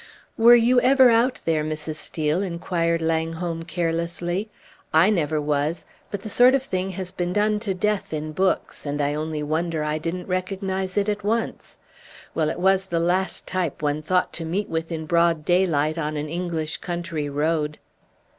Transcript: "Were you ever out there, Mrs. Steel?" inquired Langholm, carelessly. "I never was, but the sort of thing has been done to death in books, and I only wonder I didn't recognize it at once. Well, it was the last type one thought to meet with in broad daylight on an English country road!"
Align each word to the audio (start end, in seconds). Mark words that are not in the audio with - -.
"Were 0.35 0.55
you 0.55 0.81
ever 0.81 1.11
out 1.11 1.41
there, 1.45 1.63
Mrs. 1.63 1.93
Steel?" 1.93 2.41
inquired 2.41 3.03
Langholm, 3.03 3.61
carelessly. 3.61 4.49
"I 4.91 5.11
never 5.11 5.39
was, 5.39 5.85
but 6.09 6.23
the 6.23 6.27
sort 6.29 6.55
of 6.55 6.63
thing 6.63 6.89
has 6.97 7.11
been 7.11 7.33
done 7.33 7.59
to 7.59 7.75
death 7.75 8.11
in 8.11 8.31
books, 8.31 8.83
and 8.87 8.99
I 8.99 9.13
only 9.13 9.43
wonder 9.43 9.83
I 9.83 9.99
didn't 9.99 10.25
recognize 10.25 10.97
it 10.97 11.07
at 11.07 11.23
once. 11.23 11.77
Well, 12.33 12.49
it 12.49 12.57
was 12.57 12.87
the 12.87 12.99
last 12.99 13.45
type 13.45 13.83
one 13.83 14.01
thought 14.01 14.33
to 14.33 14.43
meet 14.43 14.69
with 14.69 14.91
in 14.91 15.05
broad 15.05 15.45
daylight 15.45 15.99
on 15.99 16.17
an 16.17 16.29
English 16.29 16.77
country 16.77 17.29
road!" 17.29 17.77